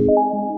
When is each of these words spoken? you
you 0.00 0.49